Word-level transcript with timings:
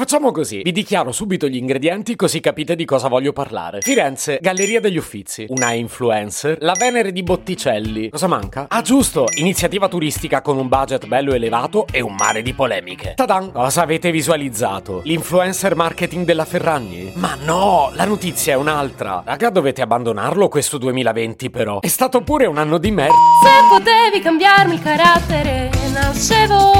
Facciamo 0.00 0.32
così, 0.32 0.62
vi 0.62 0.72
dichiaro 0.72 1.12
subito 1.12 1.46
gli 1.46 1.56
ingredienti 1.56 2.16
così 2.16 2.40
capite 2.40 2.74
di 2.74 2.86
cosa 2.86 3.08
voglio 3.08 3.34
parlare. 3.34 3.80
Firenze, 3.82 4.38
Galleria 4.40 4.80
degli 4.80 4.96
Uffizi, 4.96 5.44
una 5.50 5.72
influencer, 5.72 6.56
la 6.60 6.72
Venere 6.72 7.12
di 7.12 7.22
Botticelli. 7.22 8.08
Cosa 8.08 8.26
manca? 8.26 8.64
Ah 8.70 8.80
giusto, 8.80 9.26
iniziativa 9.34 9.88
turistica 9.88 10.40
con 10.40 10.56
un 10.56 10.68
budget 10.68 11.06
bello 11.06 11.34
elevato 11.34 11.86
e 11.92 12.00
un 12.00 12.14
mare 12.14 12.40
di 12.40 12.54
polemiche. 12.54 13.12
Tadan! 13.14 13.52
Cosa 13.52 13.82
avete 13.82 14.10
visualizzato? 14.10 15.02
L'influencer 15.04 15.76
marketing 15.76 16.24
della 16.24 16.46
Ferragni? 16.46 17.12
Ma 17.16 17.36
no, 17.44 17.90
la 17.92 18.06
notizia 18.06 18.54
è 18.54 18.56
un'altra. 18.56 19.22
Raga, 19.22 19.50
dovete 19.50 19.82
abbandonarlo 19.82 20.48
questo 20.48 20.78
2020 20.78 21.50
però. 21.50 21.80
È 21.80 21.88
stato 21.88 22.22
pure 22.22 22.46
un 22.46 22.56
anno 22.56 22.78
di 22.78 22.90
merda. 22.90 23.12
Se 23.42 23.78
potevi 23.78 24.20
cambiarmi 24.22 24.72
il 24.72 24.80
carattere, 24.80 25.70
nascevo. 25.92 26.79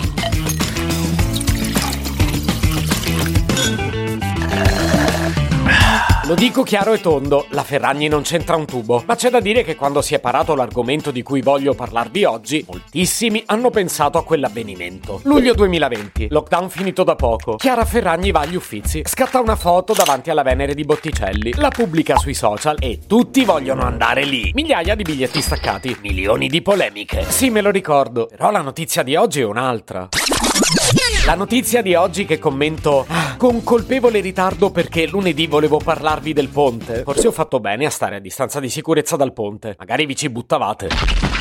Lo 6.31 6.37
dico 6.37 6.63
chiaro 6.63 6.93
e 6.93 7.01
tondo, 7.01 7.45
la 7.49 7.61
Ferragni 7.61 8.07
non 8.07 8.21
c'entra 8.21 8.55
un 8.55 8.63
tubo, 8.63 9.03
ma 9.05 9.17
c'è 9.17 9.29
da 9.29 9.41
dire 9.41 9.65
che 9.65 9.75
quando 9.75 10.01
si 10.01 10.15
è 10.15 10.21
parato 10.21 10.55
l'argomento 10.55 11.11
di 11.11 11.23
cui 11.23 11.41
voglio 11.41 11.73
parlarvi 11.73 12.23
oggi, 12.23 12.63
moltissimi 12.65 13.43
hanno 13.47 13.69
pensato 13.69 14.17
a 14.17 14.23
quell'avvenimento. 14.23 15.19
Luglio 15.23 15.53
2020, 15.53 16.27
lockdown 16.29 16.69
finito 16.69 17.03
da 17.03 17.15
poco. 17.15 17.57
Chiara 17.57 17.83
Ferragni 17.83 18.31
va 18.31 18.39
agli 18.39 18.55
uffizi, 18.55 19.01
scatta 19.05 19.41
una 19.41 19.57
foto 19.57 19.91
davanti 19.91 20.29
alla 20.29 20.43
Venere 20.43 20.73
di 20.73 20.85
Botticelli, 20.85 21.53
la 21.55 21.67
pubblica 21.67 22.15
sui 22.15 22.33
social 22.33 22.77
e 22.79 22.99
tutti 23.05 23.43
vogliono 23.43 23.81
andare 23.81 24.23
lì. 24.23 24.51
Migliaia 24.53 24.95
di 24.95 25.03
biglietti 25.03 25.41
staccati, 25.41 25.97
milioni 25.99 26.47
di 26.47 26.61
polemiche. 26.61 27.25
Sì, 27.27 27.49
me 27.49 27.59
lo 27.59 27.71
ricordo, 27.71 28.27
però 28.27 28.51
la 28.51 28.61
notizia 28.61 29.03
di 29.03 29.17
oggi 29.17 29.41
è 29.41 29.45
un'altra. 29.45 30.07
La 31.25 31.35
notizia 31.35 31.81
di 31.81 31.93
oggi 31.93 32.25
che 32.25 32.39
commento 32.39 33.05
con 33.37 33.63
colpevole 33.63 34.19
ritardo 34.19 34.71
perché 34.71 35.07
lunedì 35.07 35.47
volevo 35.47 35.77
parlarvi 35.77 36.33
del 36.33 36.49
ponte. 36.49 37.03
Forse 37.03 37.27
ho 37.27 37.31
fatto 37.31 37.59
bene 37.59 37.85
a 37.85 37.89
stare 37.89 38.17
a 38.17 38.19
distanza 38.19 38.59
di 38.59 38.69
sicurezza 38.69 39.15
dal 39.15 39.31
ponte. 39.31 39.75
Magari 39.77 40.05
vi 40.05 40.15
ci 40.15 40.29
buttavate. 40.29 40.89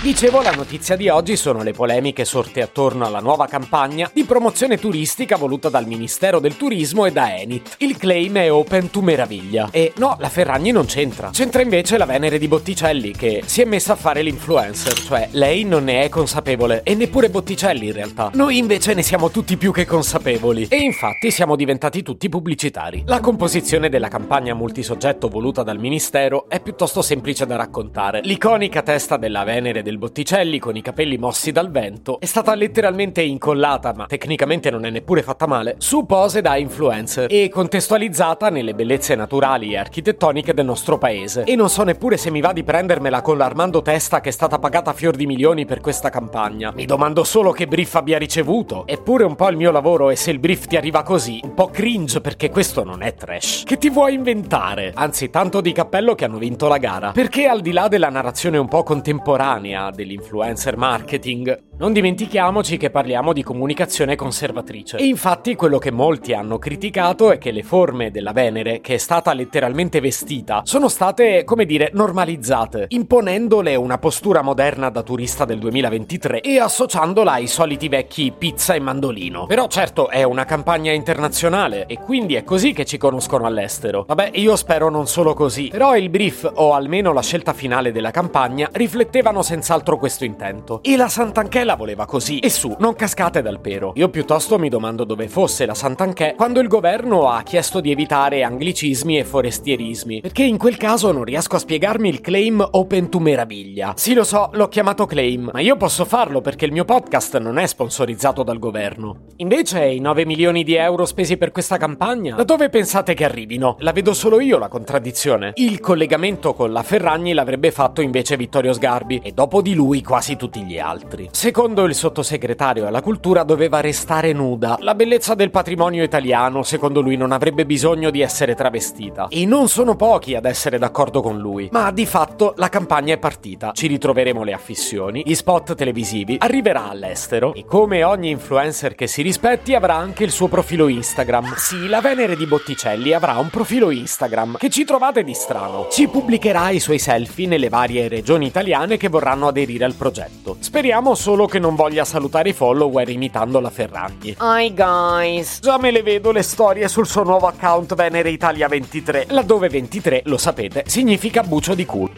Dicevo, 0.03 0.41
la 0.41 0.53
notizia 0.53 0.97
di 0.97 1.11
oggi 1.11 1.37
sono 1.37 1.63
le 1.63 1.73
polemiche 1.73 2.25
sorte 2.25 2.63
attorno 2.63 3.05
alla 3.05 3.21
nuova 3.21 3.47
campagna 3.47 4.11
di 4.15 4.25
promozione 4.25 4.79
turistica 4.79 5.37
voluta 5.37 5.69
dal 5.69 5.87
Ministero 5.87 6.41
del 6.41 6.57
Turismo 6.57 7.05
e 7.05 7.13
da 7.13 7.37
Enit. 7.37 7.75
Il 7.79 7.99
claim 7.99 8.37
è 8.37 8.51
Open 8.51 8.91
to 8.91 9.03
Meraviglia. 9.03 9.69
E 9.71 9.93
no, 9.97 10.17
la 10.19 10.31
Ferragni 10.31 10.71
non 10.71 10.87
c'entra. 10.87 11.29
C'entra 11.31 11.61
invece 11.61 11.99
la 11.99 12.07
Venere 12.07 12.39
di 12.39 12.49
Botticelli 12.49 13.13
che 13.13 13.43
si 13.45 13.61
è 13.61 13.67
messa 13.67 13.93
a 13.93 13.97
fare 13.97 14.23
l'influencer, 14.23 14.95
cioè 14.95 15.29
lei 15.33 15.65
non 15.65 15.85
ne 15.85 16.05
è 16.05 16.09
consapevole 16.09 16.83
e 16.83 16.95
neppure 16.95 17.29
Botticelli 17.29 17.89
in 17.89 17.93
realtà. 17.93 18.31
Noi 18.33 18.57
invece 18.57 18.90
ne 18.95 19.03
siamo 19.03 19.31
tutti 19.31 19.57
più 19.57 19.73
che 19.73 19.87
consapevoli 19.87 20.67
e 20.69 20.77
infatti 20.77 21.31
siamo 21.31 21.57
diventati 21.57 22.03
tutti 22.03 22.29
pubblicitari. 22.29 23.03
La 23.07 23.21
composizione 23.21 23.89
della 23.89 24.09
campagna 24.09 24.55
multisoggetto 24.55 25.29
voluta 25.29 25.63
dal 25.63 25.79
Ministero 25.79 26.49
è 26.49 26.61
piuttosto 26.61 27.03
semplice 27.03 27.47
da 27.47 27.57
raccontare. 27.57 28.21
L'iconica 28.23 28.83
testa 28.83 29.17
della 29.17 29.45
Venere 29.45 29.83
del 29.83 29.99
Botticelli 29.99 30.59
con 30.59 30.77
i 30.77 30.83
capelli 30.83 31.19
mossi 31.19 31.53
dal 31.53 31.71
vento 31.71 32.21
è 32.21 32.27
stata 32.27 32.55
letteralmente 32.55 33.23
incollata, 33.23 33.93
ma 33.95 34.07
tecnicamente 34.07 34.71
non 34.71 34.85
è 34.85 34.91
neppure 34.91 35.23
fatta 35.23 35.47
male, 35.47 35.77
su 35.79 36.07
pose 36.07 36.41
da 36.41 36.57
influencer 36.57 37.27
e 37.31 37.49
contestualizzata 37.49 38.51
nelle 38.51 38.75
bellezze 38.75 39.15
naturali 39.15 39.73
e 39.73 39.79
architettoniche 39.79 40.55
del 40.55 40.65
nostro 40.65 40.99
paese. 40.99 41.45
E 41.45 41.55
non 41.55 41.69
so 41.69 41.83
neppure 41.83 42.17
se 42.17 42.31
mi 42.31 42.41
va 42.41 42.53
di 42.53 42.65
prendermela 42.65 43.23
con 43.23 43.37
l'Armando 43.37 43.83
Testa 43.83 44.21
che 44.21 44.31
è 44.31 44.33
stata 44.33 44.59
pagata 44.59 44.91
a 44.91 44.95
fior 44.95 45.17
di 45.17 45.27
milioni 45.27 45.65
per 45.65 45.81
questa 45.81 46.11
campagna. 46.11 46.73
Mi 46.75 46.87
domando 46.87 47.25
solo 47.25 47.53
che 47.53 47.67
brief 47.67 47.95
abbia 47.95 48.19
ricevuto. 48.19 48.80
Eppure 48.87 49.25
un 49.25 49.35
po' 49.35 49.49
il 49.49 49.57
mio 49.57 49.71
lavoro 49.71 50.11
e 50.11 50.17
se 50.17 50.31
il 50.31 50.39
brief 50.39 50.67
ti 50.67 50.77
arriva 50.77 51.03
così, 51.03 51.41
un 51.43 51.55
po' 51.55 51.69
cringe 51.69 52.21
perché 52.21 52.51
questo 52.51 52.85
non 52.85 53.03
è 53.03 53.15
trash. 53.15 53.65
Che 53.65 53.79
ti 53.79 53.91
vuoi 53.91 54.15
inventare? 54.15 54.93
Anzi, 54.95 55.31
tanto 55.31 55.61
di 55.61 55.73
cappello 55.73 56.15
che 56.15 56.25
hanno 56.25 56.39
vinto 56.39 56.69
la 56.69 56.79
gara. 56.79 57.13
Perché 57.13 57.47
al 57.47 57.61
di 57.61 57.73
là 57.73 57.89
della 57.89 58.09
narrazione 58.09 58.59
un 58.59 58.69
po' 58.69 58.83
contemporanea 58.83 59.91
dell'influencer 59.91 60.77
marketing, 60.77 61.69
non 61.81 61.95
dimentichiamoci 61.95 62.77
che 62.77 62.91
parliamo 62.91 63.33
di 63.33 63.43
comunicazione 63.43 64.15
conservatrice. 64.15 64.99
E 64.99 65.07
infatti 65.07 65.55
quello 65.55 65.79
che 65.79 65.91
molti 65.91 66.35
hanno 66.35 66.59
criticato 66.59 67.33
è 67.33 67.39
che 67.39 67.53
le 67.53 67.63
forme 67.63 68.11
della 68.11 68.33
Venere, 68.33 68.83
che 68.83 68.95
è 68.95 68.99
stata 68.99 69.33
letteralmente 69.33 69.99
vestita, 70.01 70.61
sono 70.65 70.89
state, 70.89 71.43
come 71.45 71.65
dire, 71.65 71.91
normalizzate, 71.95 72.87
imponendole 72.89 73.75
una 73.77 73.97
postura 73.97 74.43
moderna 74.43 74.91
da 74.91 75.03
turista 75.03 75.47
del 75.47 75.59
2023 75.59 76.41
e 76.43 76.59
associandola 76.59 77.33
ai 77.33 77.47
soliti 77.47 77.89
vecchi 77.89 78.31
pizza 78.37 78.60
e 78.69 78.81
mandolino. 78.81 79.47
Però 79.47 79.67
certo 79.69 80.09
è 80.11 80.23
una 80.23 80.45
campagna 80.45 80.93
internazionale 80.93 81.87
e 81.87 81.99
quindi 81.99 82.35
è 82.35 82.45
così 82.45 82.73
che 82.73 82.85
ci 82.85 82.99
conoscono 82.99 83.47
all'estero. 83.47 84.05
Vabbè, 84.07 84.33
io 84.35 84.55
spero 84.57 84.91
non 84.91 85.07
solo 85.07 85.35
così, 85.35 85.69
però 85.69 85.97
il 85.97 86.11
brief 86.11 86.51
o 86.55 86.75
almeno 86.75 87.13
la 87.13 87.23
scelta 87.23 87.53
finale 87.53 87.93
della 87.93 88.11
campagna 88.11 88.69
riflettevano 88.73 89.43
senz'altro 89.43 89.97
questo 89.97 90.25
intento. 90.25 90.81
E 90.83 90.97
la 90.97 91.09
Sant'Anchè 91.09 91.65
la 91.65 91.77
voleva 91.77 92.05
così. 92.07 92.39
E 92.39 92.51
su, 92.51 92.75
non 92.79 92.95
cascate 92.95 93.43
dal 93.43 93.61
pero. 93.61 93.93
Io 93.97 94.09
piuttosto 94.11 94.59
mi 94.59 94.69
domando 94.69 95.05
dove 95.05 95.29
fosse 95.29 95.67
la 95.67 95.75
Sant'Anchè 95.75 96.35
quando 96.37 96.61
il 96.61 96.69
governo 96.69 97.31
ha 97.31 97.43
chiesto 97.43 97.81
di 97.81 97.91
evitare 97.91 98.43
anglicismi 98.43 99.19
e 99.19 99.25
forestierismi, 99.25 100.21
perché 100.21 100.43
in 100.43 100.59
quel 100.59 100.77
caso 100.77 101.11
non 101.13 101.25
riesco 101.25 101.57
a 101.57 101.61
spiegarmi 101.61 102.09
il 102.09 102.21
claim 102.21 102.67
Open 102.73 103.09
to 103.09 103.19
Meraviglia. 103.19 103.95
Sì, 103.97 104.15
lo 104.15 104.25
so, 104.25 104.51
l'ho 104.53 104.69
chiamato 104.69 105.07
claim, 105.07 105.51
ma 105.53 105.61
io 105.61 105.77
posso 105.77 106.05
farlo 106.05 106.41
perché 106.41 106.65
il 106.65 106.73
mio 106.73 106.85
podcast 106.85 107.39
non 107.39 107.59
è 107.59 107.67
sponsorizzato 107.67 108.43
dal 108.51 108.59
governo. 108.59 109.27
Invece 109.37 109.87
i 109.87 110.01
9 110.01 110.27
milioni 110.27 110.65
di 110.65 110.75
euro 110.75 111.07
spesi 111.07 111.37
per 111.37 111.53
questa 111.53 111.77
campagna, 111.77 112.35
da 112.35 112.43
dove 112.43 112.69
pensate 112.69 113.15
che 113.15 113.25
arrivino? 113.25 113.77
La 113.79 113.93
vedo 113.93 114.13
solo 114.13 114.41
io 114.41 114.59
la 114.59 114.67
contraddizione. 114.67 115.53
Il 115.55 115.79
collegamento 115.79 116.53
con 116.53 116.73
la 116.73 116.83
Ferragni 116.83 117.33
l'avrebbe 117.33 117.71
fatto 117.71 118.01
invece 118.01 118.37
Vittorio 118.37 118.73
Sgarbi 118.73 119.21
e 119.23 119.31
dopo 119.31 119.63
di 119.63 119.75
lui 119.75 120.03
quasi 120.03 120.37
tutti 120.37 120.63
gli 120.65 120.79
altri. 120.79 121.29
Secondo 121.31 121.85
il 121.85 121.95
sottosegretario 121.95 122.87
alla 122.87 123.03
cultura 123.03 123.45
doveva 123.45 123.81
restare 123.81 124.33
nuda. 124.33 124.77
La 124.81 124.97
bellezza 124.97 125.35
del 125.35 125.51
patrimonio 125.51 126.03
italiano, 126.03 126.65
secondo 126.65 127.01
lui, 127.01 127.17
non 127.17 127.31
avrebbe 127.31 127.65
bisogno 127.65 128.11
di 128.11 128.21
essere 128.21 128.57
travestita. 128.57 129.29
E 129.29 129.47
non 129.47 129.69
sono 129.69 129.95
pochi 129.95 130.35
ad 130.35 130.45
essere 130.45 130.79
d'accordo 130.79 131.23
con 131.23 131.39
lui. 131.39 131.69
Ma 131.71 131.93
di 131.93 132.05
fatto 132.05 132.55
la 132.57 132.69
campagna 132.69 133.15
è 133.15 133.19
partita. 133.19 133.71
Ci 133.73 133.87
ritroveremo 133.87 134.43
le 134.43 134.53
affissioni, 134.53 135.23
gli 135.25 135.35
spot 135.35 135.75
televisivi, 135.77 136.37
arriverà 136.41 136.89
all'estero 136.89 137.55
e 137.55 137.65
come 137.65 138.03
ogni 138.03 138.31
influencer 138.41 138.95
che 138.95 139.07
si 139.07 139.21
rispetti 139.21 139.75
avrà 139.75 139.95
anche 139.95 140.25
il 140.25 140.31
suo 140.31 140.49
profilo 140.49 140.89
Instagram. 140.89 141.55
Sì, 141.57 141.87
la 141.87 142.01
Venere 142.01 142.35
di 142.35 142.47
Botticelli 142.47 143.13
avrà 143.13 143.39
un 143.39 143.51
profilo 143.51 143.91
Instagram 143.91 144.57
che 144.57 144.71
ci 144.71 144.85
trovate 144.85 145.23
di 145.23 145.35
strano. 145.35 145.87
Ci 145.91 146.09
pubblicherà 146.09 146.71
i 146.71 146.81
suoi 146.81 146.99
selfie 146.99 147.47
nelle 147.47 147.69
varie 147.69 148.09
regioni 148.09 148.47
italiane 148.47 148.97
che 148.97 149.09
vorranno 149.09 149.47
aderire 149.47 149.85
al 149.85 149.95
progetto. 149.95 150.57
Speriamo 150.59 151.15
solo 151.15 151.47
che 151.47 151.59
non 151.59 151.75
voglia 151.75 152.05
salutare 152.05 152.49
i 152.49 152.53
follower 152.55 153.09
imitando 153.11 153.61
la 153.61 153.71
Ferragni. 153.71 154.37
Hi 154.41 154.73
guys. 154.75 155.59
Già 155.61 155.79
me 155.79 155.91
le 155.91 156.03
vedo 156.03 156.33
le 156.33 156.43
storie 156.43 156.89
sul 156.89 157.07
suo 157.07 157.23
nuovo 157.23 157.47
account 157.47 157.95
Venere 157.95 158.31
Italia 158.31 158.67
23, 158.67 159.27
laddove 159.29 159.69
23, 159.69 160.23
lo 160.25 160.39
sapete, 160.39 160.85
significa 160.87 161.43
bucio 161.43 161.75
di 161.75 161.85
culo. 161.85 162.13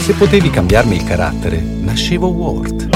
Se 0.00 0.12
potevi 0.14 0.50
cambiarmi 0.50 0.96
il 0.96 1.04
carattere, 1.04 1.58
nascevo 1.58 2.28
Ward. 2.28 2.95